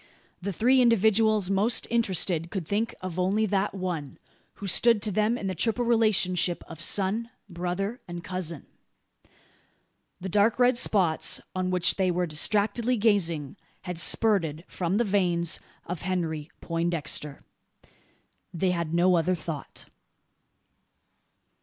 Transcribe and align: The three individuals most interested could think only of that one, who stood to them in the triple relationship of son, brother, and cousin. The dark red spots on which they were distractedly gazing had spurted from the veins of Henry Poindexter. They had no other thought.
The 0.41 0.51
three 0.51 0.81
individuals 0.81 1.51
most 1.51 1.85
interested 1.91 2.49
could 2.49 2.67
think 2.67 2.95
only 3.03 3.43
of 3.43 3.51
that 3.51 3.75
one, 3.75 4.17
who 4.55 4.65
stood 4.65 4.99
to 5.03 5.11
them 5.11 5.37
in 5.37 5.45
the 5.45 5.53
triple 5.53 5.85
relationship 5.85 6.63
of 6.67 6.81
son, 6.81 7.29
brother, 7.47 8.01
and 8.07 8.23
cousin. 8.23 8.65
The 10.19 10.27
dark 10.27 10.57
red 10.57 10.75
spots 10.75 11.39
on 11.55 11.69
which 11.69 11.97
they 11.97 12.09
were 12.09 12.25
distractedly 12.25 12.97
gazing 12.97 13.57
had 13.83 13.99
spurted 13.99 14.63
from 14.67 14.97
the 14.97 15.03
veins 15.03 15.59
of 15.85 16.01
Henry 16.01 16.49
Poindexter. 16.61 17.43
They 18.51 18.71
had 18.71 18.95
no 18.95 19.17
other 19.17 19.35
thought. 19.35 19.85